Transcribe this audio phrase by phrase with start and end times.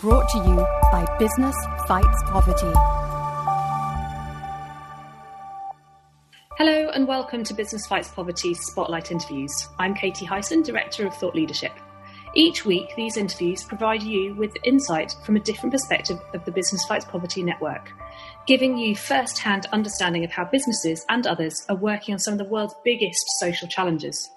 [0.00, 0.54] Brought to you
[0.92, 1.56] by Business
[1.88, 2.70] Fights Poverty.
[6.56, 9.50] Hello and welcome to Business Fights Poverty Spotlight Interviews.
[9.80, 11.72] I'm Katie Hyson, Director of Thought Leadership.
[12.36, 16.84] Each week, these interviews provide you with insight from a different perspective of the Business
[16.84, 17.90] Fights Poverty network,
[18.46, 22.38] giving you first hand understanding of how businesses and others are working on some of
[22.38, 24.30] the world's biggest social challenges.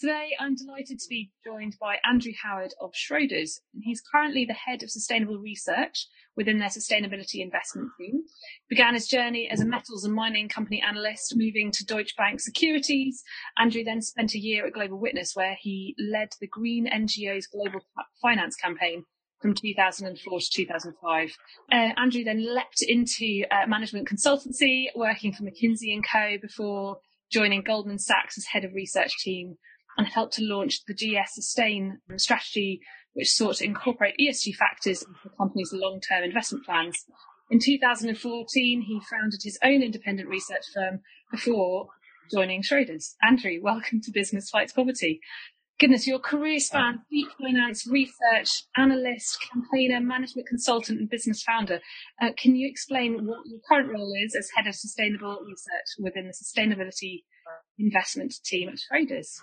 [0.00, 3.60] Today, I'm delighted to be joined by Andrew Howard of Schroders.
[3.82, 8.22] He's currently the head of sustainable research within their sustainability investment team.
[8.66, 12.40] He began his journey as a metals and mining company analyst, moving to Deutsche Bank
[12.40, 13.22] Securities.
[13.58, 17.80] Andrew then spent a year at Global Witness, where he led the Green NGO's global
[18.22, 19.04] finance campaign
[19.42, 21.36] from 2004 to 2005.
[21.70, 26.38] Uh, Andrew then leapt into uh, management consultancy, working for McKinsey and Co.
[26.40, 29.58] before joining Goldman Sachs as head of research team
[30.00, 32.80] and helped to launch the GS Sustain strategy,
[33.12, 37.04] which sought to incorporate ESG factors into the company's long-term investment plans.
[37.50, 41.88] In 2014, he founded his own independent research firm before
[42.32, 43.12] joining Schroders.
[43.22, 45.20] Andrew, welcome to Business Fights Poverty.
[45.78, 51.80] Goodness, your career spans deep finance, research, analyst, campaigner, management consultant, and business founder.
[52.22, 56.26] Uh, can you explain what your current role is as head of sustainable research within
[56.26, 57.24] the sustainability
[57.78, 59.40] investment team at Schroders?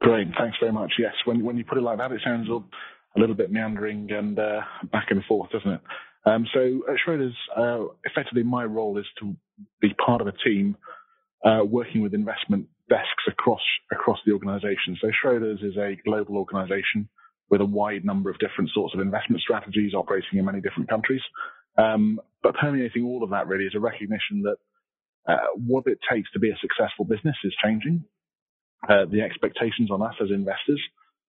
[0.00, 0.28] Great.
[0.38, 0.92] Thanks very much.
[0.98, 4.38] Yes, when when you put it like that, it sounds a little bit meandering and
[4.38, 4.60] uh,
[4.90, 5.80] back and forth, doesn't it?
[6.24, 9.34] Um, so at Schroders, uh, effectively, my role is to
[9.80, 10.76] be part of a team
[11.44, 14.96] uh, working with investment desks across across the organisation.
[15.00, 17.08] So Schroders is a global organisation
[17.50, 21.20] with a wide number of different sorts of investment strategies operating in many different countries.
[21.76, 24.56] Um, but permeating all of that really is a recognition that
[25.26, 28.04] uh, what it takes to be a successful business is changing
[28.88, 30.80] uh, the expectations on us as investors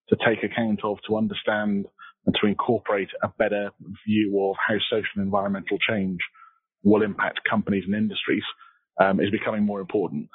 [0.09, 1.85] to take account of, to understand
[2.25, 3.71] and to incorporate a better
[4.07, 6.19] view of how social and environmental change
[6.83, 8.43] will impact companies and industries
[8.99, 10.27] um, is becoming more important.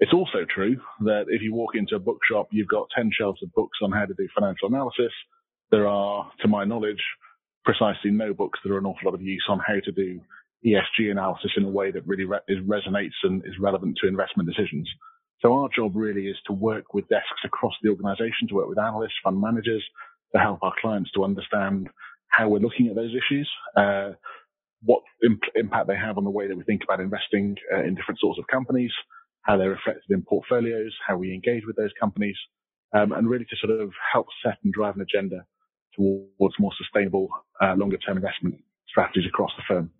[0.00, 3.52] It's also true that if you walk into a bookshop, you've got 10 shelves of
[3.52, 5.12] books on how to do financial analysis.
[5.70, 7.02] There are, to my knowledge,
[7.64, 10.20] precisely no books that are an awful lot of use on how to do
[10.64, 14.88] ESG analysis in a way that really re- resonates and is relevant to investment decisions.
[15.42, 18.78] So our job really is to work with desks across the organization, to work with
[18.78, 19.84] analysts, fund managers,
[20.34, 21.88] to help our clients to understand
[22.28, 24.10] how we're looking at those issues, uh,
[24.82, 27.94] what imp- impact they have on the way that we think about investing uh, in
[27.94, 28.92] different sorts of companies,
[29.42, 32.36] how they're reflected in portfolios, how we engage with those companies,
[32.92, 35.44] um, and really to sort of help set and drive an agenda
[35.96, 37.28] towards more sustainable,
[37.60, 38.56] uh, longer term investment
[38.88, 39.90] strategies across the firm.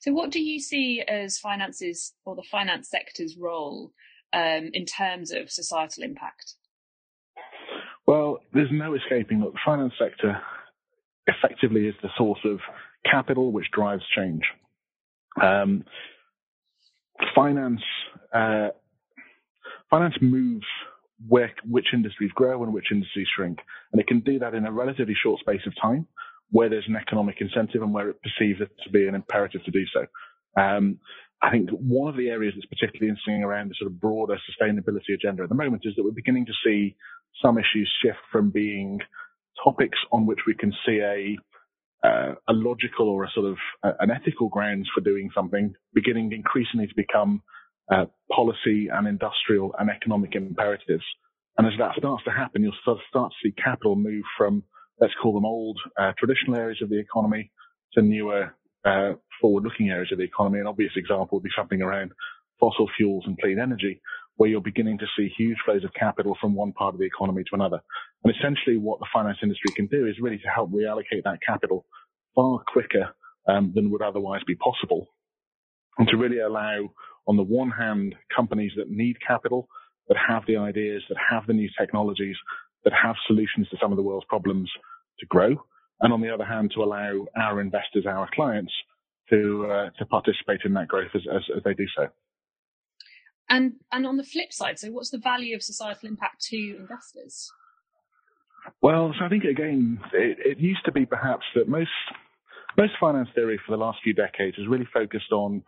[0.00, 3.92] So, what do you see as finances or the finance sector's role
[4.32, 6.54] um, in terms of societal impact?
[8.06, 10.40] Well, there's no escaping that the finance sector
[11.26, 12.60] effectively is the source of
[13.10, 14.42] capital which drives change.
[15.42, 15.84] Um,
[17.34, 17.80] finance
[18.32, 18.68] uh,
[19.90, 20.66] finance moves
[21.28, 23.58] where which industries grow and which industries shrink,
[23.92, 26.06] and it can do that in a relatively short space of time,
[26.50, 29.70] where there's an economic incentive and where it perceives it to be an imperative to
[29.70, 30.06] do so.
[30.60, 30.98] Um,
[31.42, 35.14] I think one of the areas that's particularly interesting around the sort of broader sustainability
[35.14, 36.96] agenda at the moment is that we're beginning to see
[37.44, 39.00] some issues shift from being
[39.62, 41.36] topics on which we can see a
[42.06, 46.30] uh, a logical or a sort of uh, an ethical grounds for doing something, beginning
[46.32, 47.42] increasingly to become
[47.90, 51.04] uh, policy and industrial and economic imperatives.
[51.58, 54.62] And as that starts to happen, you'll start, start to see capital move from
[55.00, 57.50] let's call them old uh, traditional areas of the economy
[57.94, 58.54] to newer
[58.84, 60.60] uh, forward-looking areas of the economy.
[60.60, 62.12] An obvious example would be something around
[62.60, 64.00] fossil fuels and clean energy,
[64.36, 67.42] where you're beginning to see huge flows of capital from one part of the economy
[67.44, 67.80] to another.
[68.24, 71.84] And essentially what the finance industry can do is really to help reallocate that capital
[72.34, 73.14] far quicker
[73.48, 75.08] um, than would otherwise be possible.
[75.98, 76.90] And to really allow,
[77.26, 79.68] on the one hand, companies that need capital,
[80.08, 82.36] that have the ideas, that have the new technologies,
[82.84, 84.70] that have solutions to some of the world's problems
[85.18, 85.56] to grow
[86.00, 88.72] and on the other hand, to allow our investors, our clients,
[89.30, 92.08] to uh, to participate in that growth as, as, as they do so.
[93.48, 97.50] And and on the flip side, so what's the value of societal impact to investors?
[98.82, 101.90] Well, so I think again, it, it used to be perhaps that most
[102.76, 105.62] most finance theory for the last few decades has really focused on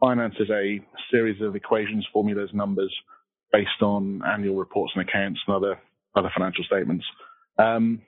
[0.00, 2.94] finance as a series of equations, formulas, numbers
[3.52, 5.78] based on annual reports and accounts and other
[6.14, 7.04] other financial statements.
[7.58, 8.02] Um,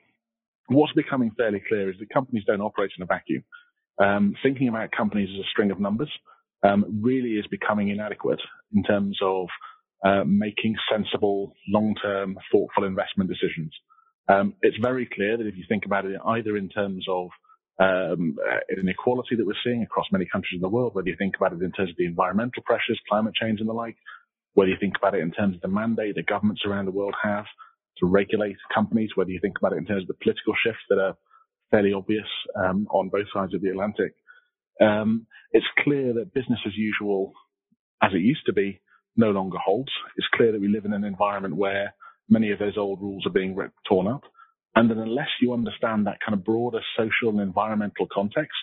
[0.67, 3.43] what's becoming fairly clear is that companies don't operate in a vacuum.
[3.99, 6.11] Um, thinking about companies as a string of numbers
[6.63, 8.41] um, really is becoming inadequate
[8.75, 9.47] in terms of
[10.05, 13.73] uh, making sensible, long-term, thoughtful investment decisions.
[14.29, 17.29] Um, it's very clear that if you think about it either in terms of
[17.79, 18.37] um,
[18.75, 21.61] inequality that we're seeing across many countries in the world, whether you think about it
[21.61, 23.95] in terms of the environmental pressures, climate change and the like,
[24.53, 27.13] whether you think about it in terms of the mandate that governments around the world
[27.23, 27.45] have
[27.99, 30.99] to regulate companies, whether you think about it in terms of the political shifts that
[30.99, 31.15] are
[31.71, 34.13] fairly obvious um, on both sides of the Atlantic,
[34.81, 37.33] um, it's clear that business as usual,
[38.01, 38.79] as it used to be,
[39.15, 39.91] no longer holds.
[40.15, 41.93] It's clear that we live in an environment where
[42.29, 44.21] many of those old rules are being ripped, torn up.
[44.75, 48.57] And then unless you understand that kind of broader social and environmental context,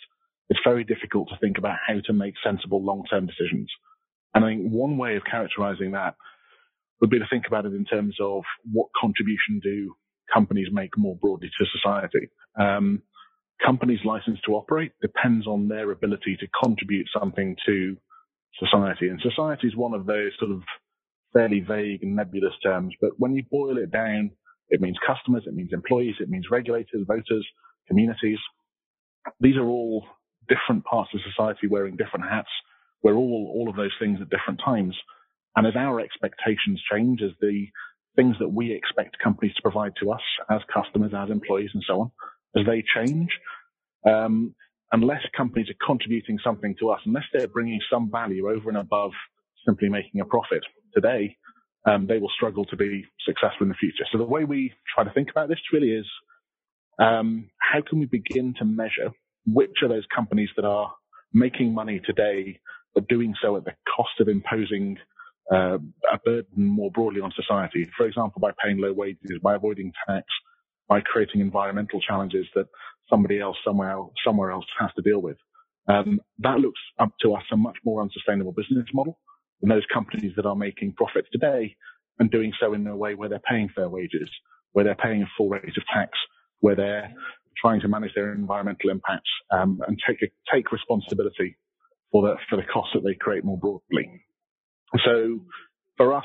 [0.48, 3.70] it's very difficult to think about how to make sensible long-term decisions.
[4.34, 6.14] And I think one way of characterizing that
[7.00, 9.94] would be to think about it in terms of what contribution do
[10.32, 12.28] companies make more broadly to society.
[12.58, 13.02] Um,
[13.64, 17.96] companies' license to operate depends on their ability to contribute something to
[18.58, 19.08] society.
[19.08, 20.62] And society is one of those sort of
[21.32, 24.30] fairly vague and nebulous terms, but when you boil it down,
[24.68, 27.46] it means customers, it means employees, it means regulators, voters,
[27.88, 28.38] communities.
[29.40, 30.04] These are all
[30.48, 32.48] different parts of society wearing different hats.
[33.02, 34.96] We're all all of those things at different times.
[35.56, 37.66] And as our expectations change, as the
[38.16, 42.00] things that we expect companies to provide to us as customers, as employees, and so
[42.00, 42.10] on,
[42.56, 43.28] as they change,
[44.06, 44.54] um,
[44.92, 49.12] unless companies are contributing something to us, unless they're bringing some value over and above
[49.66, 50.62] simply making a profit
[50.94, 51.36] today,
[51.86, 54.04] um, they will struggle to be successful in the future.
[54.12, 56.06] So the way we try to think about this really is
[56.98, 59.10] um, how can we begin to measure
[59.46, 60.94] which are those companies that are
[61.32, 62.60] making money today,
[62.94, 64.96] but doing so at the cost of imposing
[65.52, 65.78] uh,
[66.12, 67.90] a burden more broadly on society.
[67.96, 70.24] For example, by paying low wages, by avoiding tax,
[70.88, 72.66] by creating environmental challenges that
[73.10, 75.36] somebody else somewhere somewhere else has to deal with.
[75.88, 79.18] Um, that looks up to us a much more unsustainable business model
[79.60, 81.76] than those companies that are making profits today
[82.18, 84.30] and doing so in a way where they're paying fair wages,
[84.72, 86.10] where they're paying a full rate of tax,
[86.60, 87.12] where they're
[87.60, 91.56] trying to manage their environmental impacts um, and take a, take responsibility
[92.12, 94.22] for the for the costs that they create more broadly.
[95.04, 95.40] So
[95.96, 96.24] for us,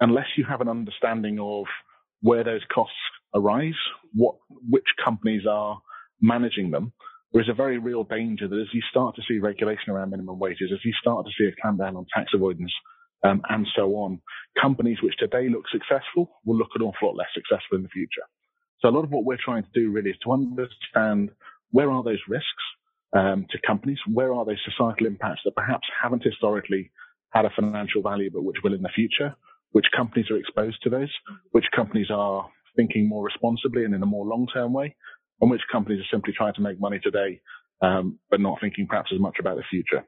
[0.00, 1.66] unless you have an understanding of
[2.22, 2.96] where those costs
[3.34, 3.74] arise,
[4.12, 4.36] what
[4.68, 5.80] which companies are
[6.20, 6.92] managing them,
[7.32, 10.38] there is a very real danger that as you start to see regulation around minimum
[10.38, 12.72] wages, as you start to see a clampdown on tax avoidance,
[13.24, 14.20] um, and so on,
[14.60, 18.22] companies which today look successful will look an awful lot less successful in the future.
[18.80, 21.30] So a lot of what we're trying to do really is to understand
[21.70, 22.64] where are those risks
[23.14, 26.92] um, to companies, where are those societal impacts that perhaps haven't historically
[27.30, 29.34] had a financial value but which will in the future,
[29.72, 31.10] which companies are exposed to those,
[31.50, 34.94] which companies are thinking more responsibly and in a more long-term way,
[35.40, 37.40] and which companies are simply trying to make money today,
[37.82, 40.04] um, but not thinking perhaps as much about the future.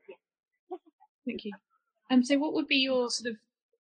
[1.27, 1.53] Thank you.
[2.11, 3.37] Um, so, what would be your sort of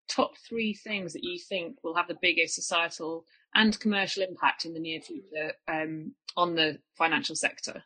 [0.07, 3.25] top three things that you think will have the biggest societal
[3.55, 7.83] and commercial impact in the near future um, on the financial sector?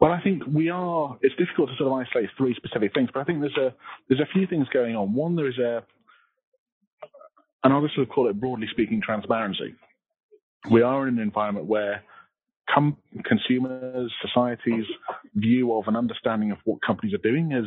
[0.00, 1.16] Well, I think we are.
[1.22, 3.72] It's difficult to sort of isolate three specific things, but I think there's a
[4.08, 5.14] there's a few things going on.
[5.14, 5.84] One, there is a,
[7.64, 9.74] and I'll just sort of call it broadly speaking, transparency
[10.70, 12.02] we are in an environment where
[12.72, 14.86] com- consumers, societies'
[15.34, 17.64] view of an understanding of what companies are doing has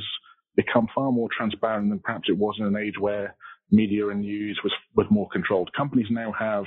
[0.56, 3.36] become far more transparent than perhaps it was in an age where
[3.72, 5.70] media and news was, was more controlled.
[5.76, 6.64] Companies now have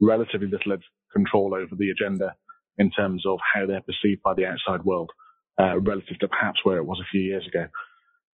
[0.00, 0.82] relatively little
[1.12, 2.34] control over the agenda
[2.78, 5.10] in terms of how they're perceived by the outside world,
[5.60, 7.66] uh, relative to perhaps where it was a few years ago.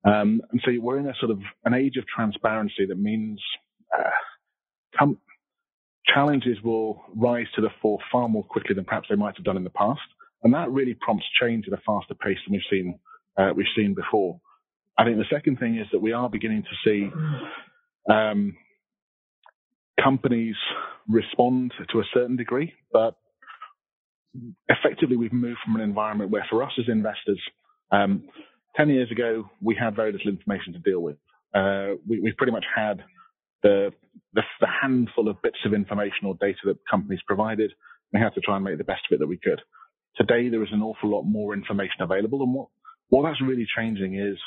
[0.05, 3.41] Um, and so we're in a sort of an age of transparency that means
[3.99, 4.11] uh,
[6.13, 9.57] challenges will rise to the fore far more quickly than perhaps they might have done
[9.57, 10.01] in the past.
[10.43, 12.99] And that really prompts change at a faster pace than we've seen,
[13.39, 14.41] uh, we've seen before.
[14.99, 17.11] I think the second thing is that we are beginning to see,
[18.13, 18.57] um,
[20.03, 20.57] companies
[21.09, 23.17] respond to a certain degree, but
[24.69, 27.41] effectively we've moved from an environment where for us as investors,
[27.91, 28.25] um,
[28.77, 31.17] 10 years ago, we had very little information to deal with.
[31.55, 33.03] Uh, we, we pretty much had
[33.65, 33.91] the,
[34.35, 37.73] the, the handful of bits of information or data that companies provided.
[38.13, 39.61] We had to try and make the best of it that we could.
[40.17, 42.69] Today, there is an awful lot more information available, and what
[43.09, 44.39] what that's really changing is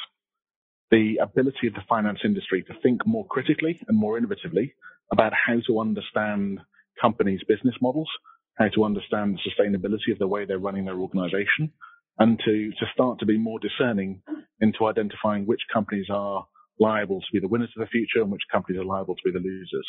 [0.92, 4.72] the ability of the finance industry to think more critically and more innovatively
[5.12, 6.60] about how to understand
[7.02, 8.10] companies' business models,
[8.56, 11.72] how to understand the sustainability of the way they're running their organization,
[12.20, 14.22] and to, to start to be more discerning
[14.62, 16.48] into identifying which companies are
[16.80, 19.32] liable to be the winners of the future and which companies are liable to be
[19.32, 19.88] the losers.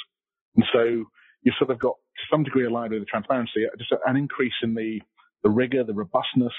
[0.56, 1.04] And so
[1.42, 4.74] you've sort of got to some degree a with the transparency, just an increase in
[4.74, 5.00] the,
[5.42, 6.52] the rigor, the robustness,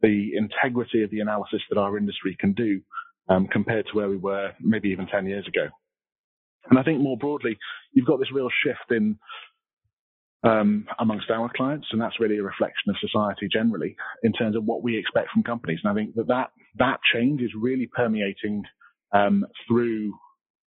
[0.00, 2.80] the integrity of the analysis that our industry can do
[3.28, 5.68] um, compared to where we were maybe even 10 years ago.
[6.70, 7.58] And I think more broadly,
[7.92, 9.18] you've got this real shift in
[10.44, 14.64] um, amongst our clients, and that's really a reflection of society generally in terms of
[14.64, 15.78] what we expect from companies.
[15.84, 18.64] And I think that that, that change is really permeating
[19.12, 20.14] um, through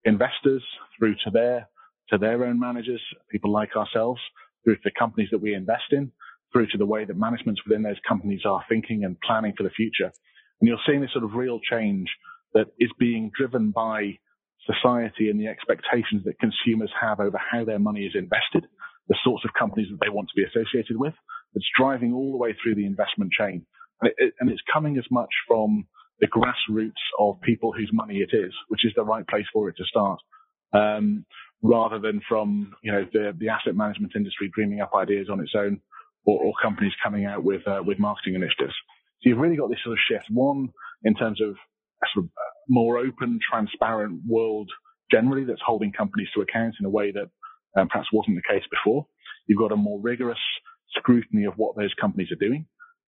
[0.05, 0.63] investors,
[0.97, 1.67] through to their
[2.09, 4.19] to their own managers, people like ourselves,
[4.63, 6.11] through to the companies that we invest in,
[6.51, 9.69] through to the way that managements within those companies are thinking and planning for the
[9.69, 10.11] future.
[10.59, 12.09] And you're seeing this sort of real change
[12.53, 14.19] that is being driven by
[14.65, 18.69] society and the expectations that consumers have over how their money is invested,
[19.07, 21.13] the sorts of companies that they want to be associated with.
[21.55, 23.65] It's driving all the way through the investment chain.
[24.01, 25.87] And, it, and it's coming as much from
[26.23, 29.75] the grassroots of people whose money it is, which is the right place for it
[29.75, 30.19] to start,
[30.71, 31.25] um,
[31.61, 35.51] rather than from you know the, the asset management industry dreaming up ideas on its
[35.53, 35.81] own,
[36.25, 38.73] or, or companies coming out with uh, with marketing initiatives.
[39.21, 40.27] So you've really got this sort of shift.
[40.29, 40.69] One
[41.03, 42.31] in terms of a sort of
[42.69, 44.69] more open, transparent world
[45.11, 47.27] generally that's holding companies to account in a way that
[47.79, 49.05] um, perhaps wasn't the case before.
[49.45, 50.39] You've got a more rigorous
[50.97, 52.65] scrutiny of what those companies are doing,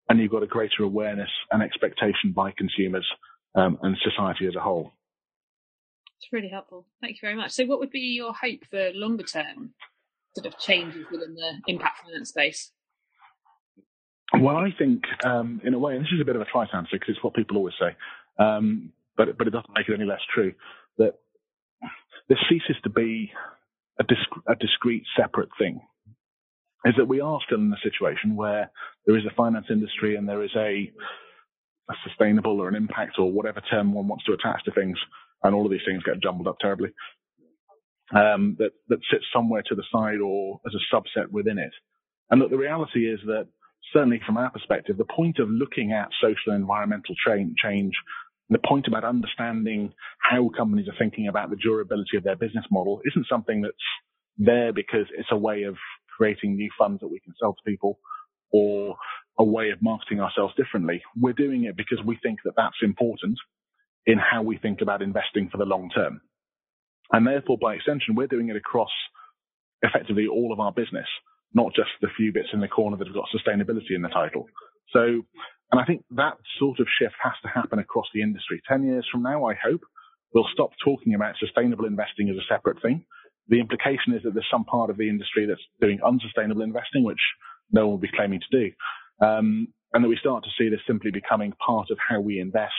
[0.09, 3.07] and you've got a greater awareness and expectation by consumers
[3.55, 4.93] um, and society as a whole.
[6.17, 6.87] It's really helpful.
[7.01, 7.51] Thank you very much.
[7.51, 9.73] So, what would be your hope for longer term
[10.35, 12.71] sort of changes within the impact finance space?
[14.33, 16.69] Well, I think, um, in a way, and this is a bit of a trite
[16.73, 17.95] answer because it's what people always say,
[18.43, 20.53] um, but but it doesn't make it any less true
[20.97, 21.15] that
[22.27, 23.31] this ceases to be
[23.99, 25.81] a, disc- a discrete, separate thing.
[26.85, 28.71] Is that we are still in a situation where
[29.05, 30.91] there is a finance industry and there is a,
[31.89, 34.97] a sustainable or an impact or whatever term one wants to attach to things,
[35.43, 36.89] and all of these things get jumbled up terribly.
[38.15, 41.73] Um, that that sits somewhere to the side or as a subset within it.
[42.29, 43.47] And look, the reality is that
[43.93, 47.93] certainly from our perspective, the point of looking at social and environmental change
[48.49, 53.01] the point about understanding how companies are thinking about the durability of their business model
[53.05, 53.75] isn't something that's
[54.37, 55.75] there because it's a way of
[56.15, 57.99] creating new funds that we can sell to people
[58.51, 58.95] or
[59.37, 61.01] a way of marketing ourselves differently.
[61.19, 63.37] We're doing it because we think that that's important
[64.05, 66.21] in how we think about investing for the long term.
[67.11, 68.91] And therefore, by extension, we're doing it across
[69.81, 71.07] effectively all of our business,
[71.53, 74.47] not just the few bits in the corner that have got sustainability in the title.
[74.91, 75.23] So
[75.71, 78.61] and I think that sort of shift has to happen across the industry.
[78.67, 79.81] 10 years from now, I hope
[80.33, 83.05] we'll stop talking about sustainable investing as a separate thing.
[83.47, 87.21] The implication is that there's some part of the industry that's doing unsustainable investing, which
[87.71, 89.25] no one will be claiming to do.
[89.25, 92.73] Um, and that we start to see this simply becoming part of how we invest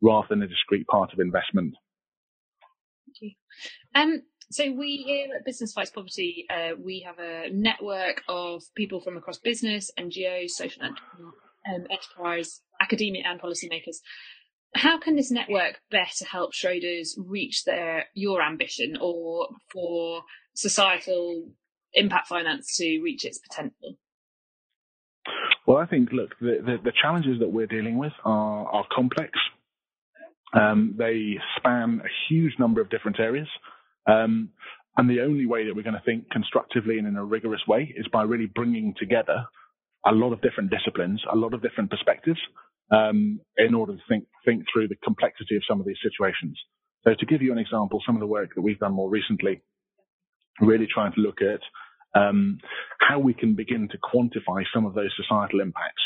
[0.00, 1.74] rather than a discrete part of investment.
[3.06, 3.30] Thank you.
[3.94, 9.00] Um, so we here at Business Fights Poverty, uh, we have a network of people
[9.00, 13.96] from across business, NGOs, social um, enterprise, academia, and policymakers.
[14.74, 20.22] How can this network better help Schroders reach their your ambition, or for
[20.54, 21.48] societal
[21.94, 23.96] impact finance to reach its potential?
[25.66, 29.30] Well, I think look, the, the, the challenges that we're dealing with are, are complex.
[30.52, 33.48] Um, they span a huge number of different areas.
[34.06, 34.50] Um,
[34.96, 37.92] and the only way that we're going to think constructively and in a rigorous way
[37.96, 39.46] is by really bringing together
[40.06, 42.38] a lot of different disciplines, a lot of different perspectives,
[42.90, 46.58] um, in order to think think through the complexity of some of these situations.
[47.02, 49.62] So to give you an example, some of the work that we've done more recently,
[50.60, 51.60] really trying to look at
[52.14, 52.58] um,
[53.00, 56.02] how we can begin to quantify some of those societal impacts.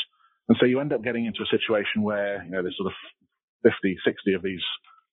[0.47, 3.71] And so you end up getting into a situation where you know there's sort of
[3.71, 4.63] 50, 60 of these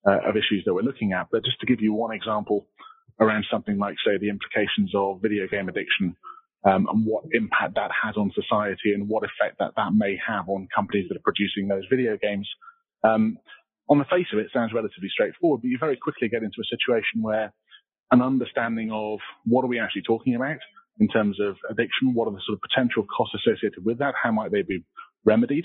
[0.09, 1.29] uh, of issues that we're looking at.
[1.31, 2.67] But just to give you one example
[3.21, 6.17] around something like, say, the implications of video game addiction
[6.65, 10.49] um, and what impact that has on society and what effect that that may have
[10.49, 12.49] on companies that are producing those video games.
[13.05, 13.39] Um,
[13.89, 16.61] on the face of it, it sounds relatively straightforward, but you very quickly get into
[16.61, 17.53] a situation where
[18.11, 20.59] an understanding of what are we actually talking about
[20.99, 24.33] in terms of addiction, what are the sort of potential costs associated with that, how
[24.33, 24.85] might they be
[25.25, 25.65] remedied,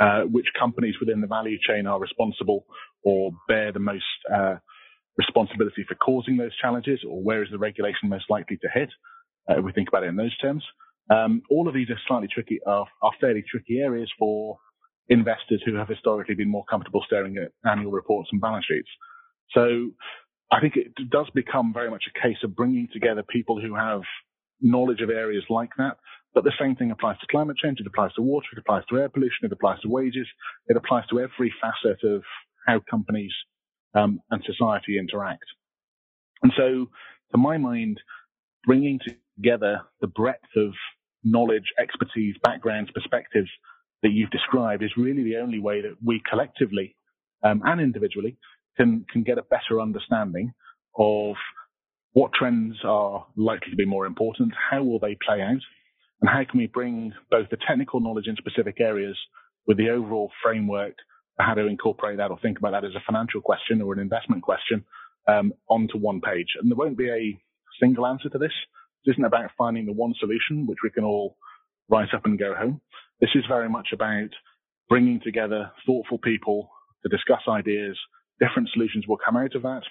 [0.00, 2.64] uh, which companies within the value chain are responsible
[3.04, 4.04] or bear the most
[4.34, 4.56] uh,
[5.18, 8.88] responsibility for causing those challenges, or where is the regulation most likely to hit,
[9.48, 10.64] uh, if we think about it in those terms.
[11.10, 14.58] Um, all of these are slightly tricky, are, are fairly tricky areas for
[15.08, 18.88] investors who have historically been more comfortable staring at annual reports and balance sheets.
[19.52, 19.90] So
[20.50, 24.02] I think it does become very much a case of bringing together people who have
[24.60, 25.96] knowledge of areas like that.
[26.34, 27.78] But the same thing applies to climate change.
[27.80, 28.46] It applies to water.
[28.52, 29.44] It applies to air pollution.
[29.44, 30.26] It applies to wages.
[30.66, 32.22] It applies to every facet of
[32.66, 33.32] how companies
[33.94, 35.44] um, and society interact.
[36.42, 36.86] And so,
[37.32, 38.00] to my mind,
[38.66, 38.98] bringing
[39.38, 40.72] together the breadth of
[41.22, 43.48] knowledge, expertise, backgrounds, perspectives
[44.02, 46.96] that you've described is really the only way that we collectively
[47.42, 48.36] um, and individually
[48.76, 50.52] can can get a better understanding
[50.96, 51.36] of
[52.12, 54.52] what trends are likely to be more important?
[54.70, 55.60] How will they play out?
[56.20, 59.18] And how can we bring both the technical knowledge in specific areas
[59.66, 60.94] with the overall framework
[61.36, 63.98] for how to incorporate that or think about that as a financial question or an
[63.98, 64.84] investment question
[65.26, 66.48] um, onto one page?
[66.60, 67.38] And there won't be a
[67.80, 68.52] single answer to this.
[69.04, 71.36] This isn't about finding the one solution which we can all
[71.90, 72.80] write up and go home.
[73.20, 74.30] This is very much about
[74.88, 76.70] bringing together thoughtful people
[77.02, 77.98] to discuss ideas.
[78.40, 79.82] Different solutions will come out of that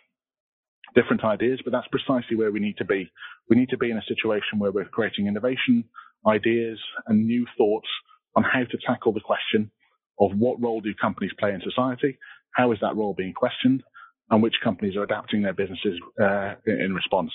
[0.96, 3.12] different ideas, but that's precisely where we need to be.
[3.50, 5.86] We need to be in a situation where we're creating innovation,
[6.28, 7.88] ideas, and new thoughts
[8.36, 9.72] on how to tackle the question
[10.20, 12.18] of what role do companies play in society?
[12.52, 13.84] How is that role being questioned?
[14.30, 17.32] And which companies are adapting their businesses uh, in response?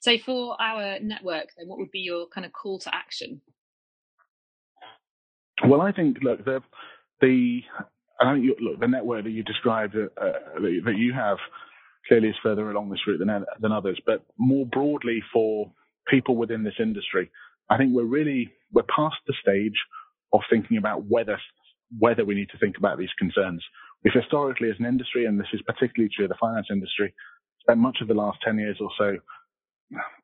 [0.00, 3.42] So, for our network, then, what would be your kind of call to action?
[5.66, 6.62] Well, I think look the
[7.20, 7.60] the
[8.20, 10.24] I think you, look the network that you described uh,
[10.60, 11.38] that you have
[12.06, 14.00] clearly is further along this route than, than others.
[14.04, 15.72] But more broadly for
[16.08, 17.30] people within this industry,
[17.70, 19.76] I think we're really, we're past the stage
[20.32, 21.38] of thinking about whether,
[21.98, 23.64] whether we need to think about these concerns.
[24.04, 27.14] We've historically as an industry, and this is particularly true of the finance industry,
[27.60, 29.16] spent much of the last 10 years or so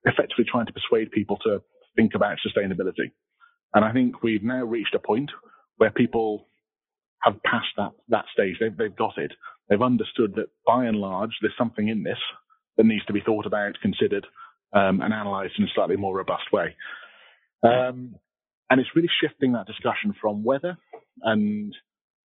[0.04, 1.60] effectively trying to persuade people to
[1.96, 3.12] think about sustainability.
[3.74, 5.30] And I think we've now reached a point
[5.76, 6.45] where people
[7.22, 8.56] have passed that, that stage.
[8.60, 9.32] They've, they've got it.
[9.68, 12.18] They've understood that by and large, there's something in this
[12.76, 14.26] that needs to be thought about, considered,
[14.72, 16.74] um, and analysed in a slightly more robust way.
[17.62, 18.16] Um,
[18.70, 20.76] and it's really shifting that discussion from whether
[21.22, 21.74] and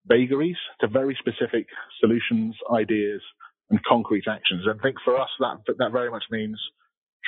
[0.06, 1.68] vagaries to very specific
[2.00, 3.22] solutions, ideas,
[3.70, 4.66] and concrete actions.
[4.66, 6.60] And I think for us, that that very much means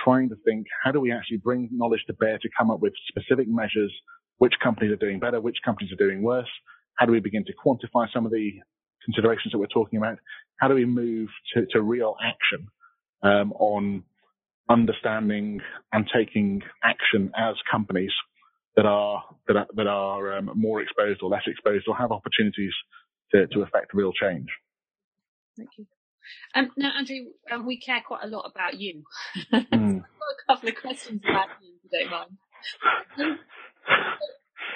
[0.03, 2.93] trying to think how do we actually bring knowledge to bear to come up with
[3.07, 3.93] specific measures,
[4.39, 6.49] which companies are doing better, which companies are doing worse,
[6.95, 8.51] how do we begin to quantify some of the
[9.05, 10.17] considerations that we're talking about?
[10.57, 12.67] How do we move to, to real action
[13.23, 14.03] um, on
[14.69, 15.59] understanding
[15.91, 18.11] and taking action as companies
[18.75, 22.73] that are that are, that are um, more exposed or less exposed or have opportunities
[23.31, 24.47] to, to affect real change?
[25.57, 25.85] Thank you.
[26.55, 27.17] Um, now, Andrew,
[27.51, 29.03] um, we care quite a lot about you.
[29.51, 29.51] Mm.
[29.51, 32.11] so I've got a couple of questions about you, if you don't
[33.19, 33.39] mind.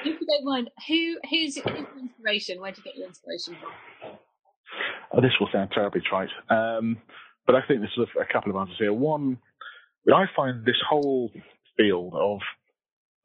[0.05, 2.61] If you don't mind, who who's, who's inspiration?
[2.61, 3.71] Where do you get your inspiration from?
[5.13, 6.97] Oh, this will sound terribly trite, um,
[7.45, 8.93] but I think there's a couple of answers here.
[8.93, 9.37] One,
[10.13, 11.31] I find this whole
[11.77, 12.39] field of,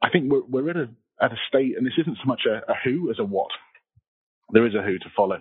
[0.03, 0.89] I think we're, we're at a
[1.21, 3.51] at a state, and this isn't so much a, a who as a what.
[4.51, 5.41] There is a who to follow,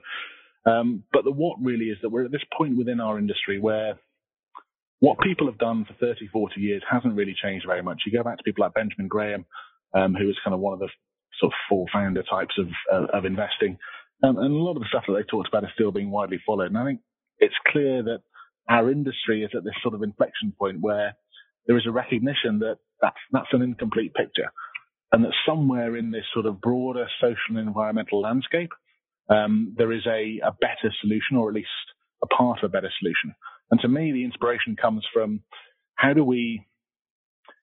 [0.65, 4.00] um, but the what really is that we're at this point within our industry where
[5.00, 8.04] what people have done for 30, 40 years hasn't really changed very much.
[8.06, 9.46] You go back to people like Benjamin Graham,
[9.96, 10.89] um, who was kind of one of the
[11.42, 13.78] sort of full founder types of uh, of investing.
[14.24, 16.40] Um, and a lot of the stuff that they talked about is still being widely
[16.46, 16.68] followed.
[16.68, 17.02] And I think
[17.40, 18.22] it's clear that
[18.70, 21.16] our industry is at this sort of inflection point where
[21.66, 24.52] there is a recognition that that's, that's an incomplete picture
[25.12, 28.70] and that somewhere in this sort of broader social and environmental landscape,
[29.30, 31.68] um, there is a, a better solution or at least
[32.24, 33.36] a part of a better solution.
[33.72, 35.42] And to me, the inspiration comes from
[35.96, 36.66] how do we,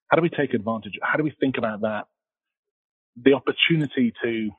[0.08, 0.92] how do we take advantage?
[1.02, 2.06] How do we think about that
[3.24, 4.50] the opportunity to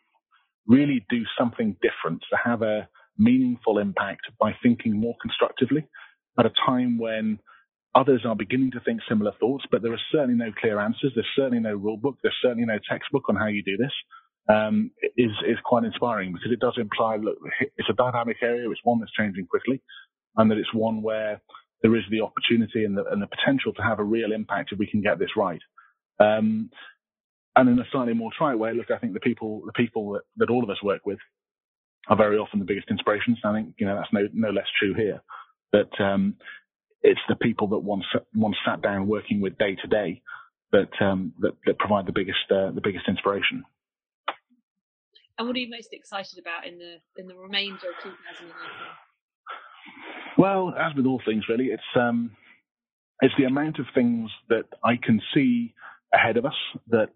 [0.67, 5.85] really do something different, to have a meaningful impact by thinking more constructively
[6.39, 7.39] at a time when
[7.95, 11.11] others are beginning to think similar thoughts, but there are certainly no clear answers.
[11.15, 12.15] There's certainly no rule book.
[12.21, 13.91] There's certainly no textbook on how you do this.
[14.47, 17.37] Um, is is quite inspiring because it does imply look
[17.77, 18.67] it's a dynamic area.
[18.71, 19.79] It's one that's changing quickly,
[20.37, 21.39] and that it's one where
[21.83, 24.79] there is the opportunity and the, and the potential to have a real impact if
[24.79, 25.61] we can get this right.
[26.19, 26.71] Um,
[27.59, 30.21] and in a slightly more trite way, look, I think the people, the people that,
[30.37, 31.19] that all of us work with
[32.07, 33.37] are very often the biggest inspirations.
[33.43, 35.21] I think, you know, that's no, no less true here.
[35.73, 36.35] That, um,
[37.01, 38.01] it's the people that one,
[38.33, 40.21] one sat down working with day to day
[40.71, 43.65] that, um, that, that provide the biggest, uh, the biggest inspiration.
[45.37, 48.53] And what are you most excited about in the, in the remainder of 2019?
[50.37, 52.31] Well, as with all things really, it's, um,
[53.21, 55.73] it's the amount of things that I can see
[56.13, 56.55] ahead of us
[56.87, 57.09] that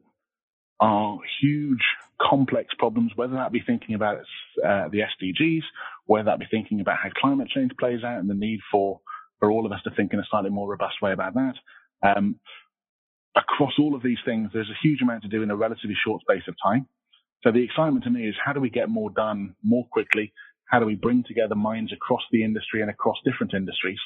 [0.84, 1.80] are huge,
[2.22, 5.62] complex problems, whether that be thinking about uh, the SDGs,
[6.08, 9.00] whether that be thinking about how climate change plays out and the need for,
[9.40, 11.54] for all of us to think in a slightly more robust way about that.
[12.04, 12.36] Um,
[13.34, 16.22] across all of these things, there's a huge amount to do in a relatively short
[16.22, 16.86] space of time.
[17.44, 20.34] So the excitement to me is how do we get more done more quickly?
[20.66, 24.00] How do we bring together minds across the industry and across different industries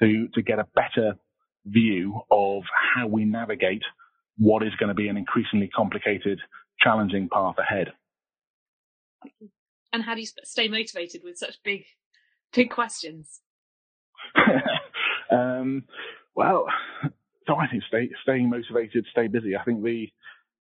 [0.00, 1.14] to, to get a better
[1.64, 2.64] view of
[2.94, 3.82] how we navigate
[4.38, 6.40] what is going to be an increasingly complicated,
[6.80, 7.88] challenging path ahead.
[9.92, 11.84] And how do you stay motivated with such big,
[12.52, 13.40] big questions?
[15.30, 15.84] um,
[16.38, 16.66] Well,
[17.48, 19.56] so I think stay, staying motivated, stay busy.
[19.56, 20.06] I think the,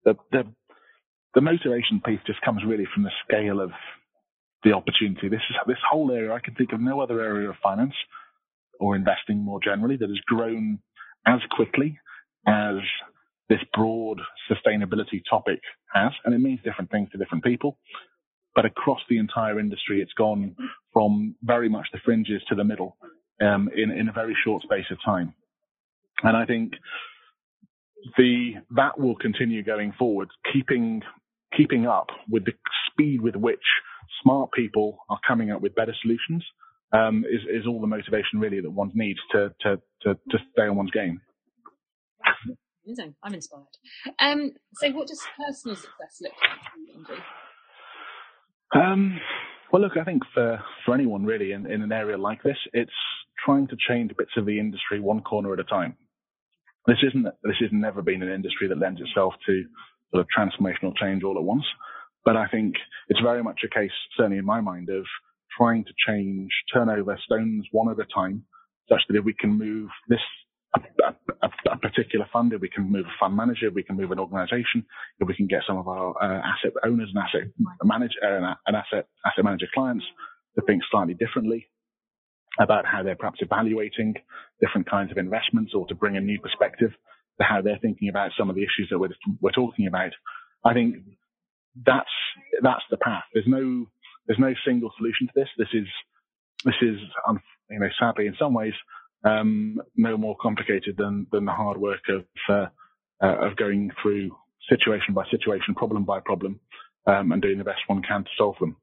[0.04, 0.44] the, the,
[1.34, 3.72] the motivation piece just comes really from the scale of
[4.62, 5.28] the opportunity.
[5.28, 6.32] This is this whole area.
[6.32, 7.94] I can think of no other area of finance
[8.78, 10.78] or investing more generally that has grown
[11.26, 11.98] as quickly
[12.46, 12.76] as
[13.48, 15.60] this broad sustainability topic
[15.92, 17.78] has, and it means different things to different people.
[18.54, 20.54] But across the entire industry, it's gone
[20.92, 22.96] from very much the fringes to the middle
[23.40, 25.34] um, in in a very short space of time.
[26.22, 26.72] And I think
[28.16, 31.02] the that will continue going forward, keeping
[31.56, 32.52] keeping up with the
[32.90, 33.64] speed with which
[34.22, 36.44] smart people are coming up with better solutions
[36.92, 40.62] um, is is all the motivation really that one needs to to to, to stay
[40.62, 41.20] on one's game.
[42.86, 43.14] Amazing.
[43.22, 43.64] I'm inspired.
[44.18, 47.16] Um, so, what does personal success look like for you, Andrew?
[48.74, 49.20] Um,
[49.72, 52.92] well, look, I think for, for anyone really in, in an area like this, it's
[53.44, 55.96] trying to change bits of the industry one corner at a time.
[56.86, 59.64] This isn't this has never been an industry that lends itself to
[60.12, 61.64] sort of transformational change all at once.
[62.24, 62.74] But I think
[63.08, 65.04] it's very much a case, certainly in my mind, of
[65.56, 68.44] trying to change turnover stones one at a time,
[68.88, 70.20] such that if we can move this
[70.76, 74.18] a, a, a, particular funder, we can move a fund manager, we can move an
[74.18, 74.84] organisation,
[75.24, 77.48] we can get some of our uh, asset owners and asset
[77.82, 80.04] manager uh, and asset asset manager clients
[80.56, 81.68] to think slightly differently,
[82.60, 84.14] about how they're perhaps evaluating
[84.60, 86.90] different kinds of investments or to bring a new perspective
[87.40, 89.08] to how they're thinking about some of the issues that we're,
[89.40, 90.12] we're talking about.
[90.64, 90.96] I think
[91.84, 92.08] that's,
[92.62, 93.24] that's the path.
[93.32, 93.86] There's no,
[94.26, 95.48] there's no single solution to this.
[95.58, 95.88] This is,
[96.64, 98.74] this is, um, you know, sadly in some ways,
[99.24, 102.66] um, no more complicated than, than the hard work of, uh,
[103.22, 104.30] uh, of going through
[104.68, 106.60] situation by situation, problem by problem,
[107.06, 108.76] um, and doing the best one can to solve them.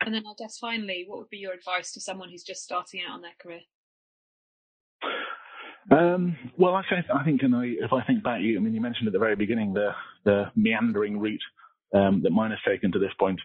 [0.00, 3.00] And then I guess finally, what would be your advice to someone who's just starting
[3.06, 3.60] out on their career?
[5.90, 6.82] Um, well, I,
[7.14, 9.18] I think, and I, if I think back, you, I mean, you mentioned at the
[9.18, 9.90] very beginning the
[10.24, 11.40] the meandering route
[11.94, 13.40] um, that mine has taken to this point.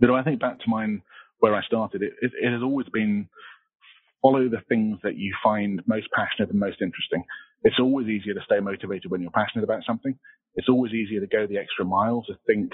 [0.00, 1.02] But if I think back to mine
[1.38, 3.28] where I started, it, it, it has always been
[4.22, 7.24] follow the things that you find most passionate and most interesting.
[7.62, 10.18] It's always easier to stay motivated when you're passionate about something.
[10.54, 12.72] It's always easier to go the extra mile to think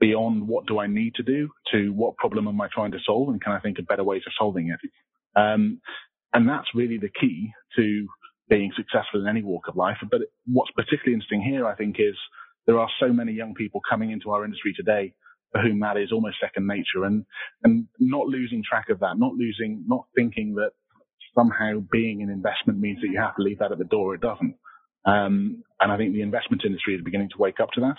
[0.00, 3.28] beyond what do I need to do to what problem am I trying to solve
[3.28, 4.80] and can I think of better ways of solving it.
[5.38, 5.80] Um,
[6.32, 8.06] and that's really the key to
[8.48, 9.96] being successful in any walk of life.
[10.10, 12.16] But what's particularly interesting here, I think, is
[12.66, 15.14] there are so many young people coming into our industry today
[15.52, 17.24] for whom that is almost second nature and,
[17.62, 20.72] and not losing track of that, not losing, not thinking that
[21.34, 24.14] somehow being an investment means that you have to leave that at the door.
[24.14, 24.56] It doesn't.
[25.04, 27.96] Um, and I think the investment industry is beginning to wake up to that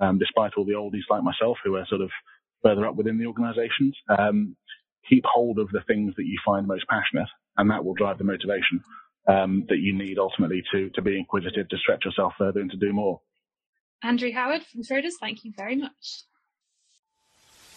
[0.00, 2.10] um, despite all the oldies like myself who are sort of
[2.62, 3.96] further up within the organizations.
[4.08, 4.56] Um,
[5.08, 8.24] keep hold of the things that you find most passionate, and that will drive the
[8.24, 8.82] motivation
[9.28, 12.76] um, that you need ultimately to, to be inquisitive, to stretch yourself further, and to
[12.76, 13.20] do more.
[14.02, 16.24] Andrew Howard from Schroders, thank you very much.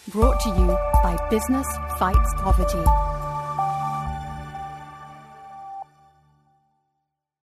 [0.08, 1.68] Brought to you by Business
[2.00, 3.19] Fights Poverty.